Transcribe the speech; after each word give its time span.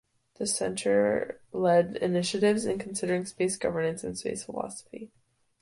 The 0.39 0.47
centre 0.47 1.39
led 1.51 1.97
initiatives 1.97 2.65
in 2.65 2.79
considering 2.79 3.23
space 3.27 3.55
governance 3.55 4.03
and 4.03 4.17
space 4.17 4.43
philosophy. 4.43 5.11